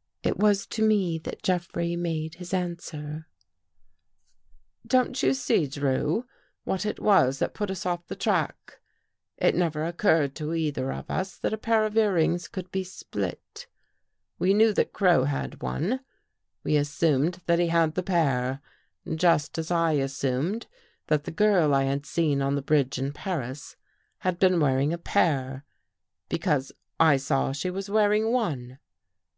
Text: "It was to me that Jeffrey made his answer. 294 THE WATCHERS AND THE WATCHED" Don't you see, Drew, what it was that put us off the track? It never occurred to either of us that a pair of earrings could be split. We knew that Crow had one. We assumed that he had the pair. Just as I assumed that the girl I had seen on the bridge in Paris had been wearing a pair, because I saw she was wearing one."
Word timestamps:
"It 0.22 0.36
was 0.38 0.66
to 0.66 0.82
me 0.86 1.16
that 1.20 1.42
Jeffrey 1.42 1.96
made 1.96 2.34
his 2.34 2.52
answer. 2.52 3.26
294 4.86 5.00
THE 5.00 5.04
WATCHERS 5.30 5.50
AND 5.50 5.58
THE 5.58 5.58
WATCHED" 5.58 5.72
Don't 5.72 5.72
you 5.72 5.72
see, 5.72 5.80
Drew, 5.80 6.24
what 6.64 6.84
it 6.84 7.00
was 7.00 7.38
that 7.38 7.54
put 7.54 7.70
us 7.70 7.86
off 7.86 8.06
the 8.06 8.14
track? 8.14 8.80
It 9.38 9.54
never 9.54 9.86
occurred 9.86 10.34
to 10.34 10.52
either 10.52 10.92
of 10.92 11.10
us 11.10 11.38
that 11.38 11.54
a 11.54 11.56
pair 11.56 11.86
of 11.86 11.96
earrings 11.96 12.48
could 12.48 12.70
be 12.70 12.84
split. 12.84 13.66
We 14.38 14.52
knew 14.52 14.74
that 14.74 14.92
Crow 14.92 15.24
had 15.24 15.62
one. 15.62 16.00
We 16.62 16.76
assumed 16.76 17.40
that 17.46 17.58
he 17.58 17.68
had 17.68 17.94
the 17.94 18.02
pair. 18.02 18.60
Just 19.14 19.56
as 19.56 19.70
I 19.70 19.92
assumed 19.92 20.66
that 21.06 21.24
the 21.24 21.30
girl 21.30 21.72
I 21.72 21.84
had 21.84 22.04
seen 22.04 22.42
on 22.42 22.56
the 22.56 22.60
bridge 22.60 22.98
in 22.98 23.14
Paris 23.14 23.76
had 24.18 24.38
been 24.38 24.60
wearing 24.60 24.92
a 24.92 24.98
pair, 24.98 25.64
because 26.28 26.72
I 27.00 27.16
saw 27.16 27.52
she 27.52 27.70
was 27.70 27.88
wearing 27.88 28.30
one." 28.32 28.78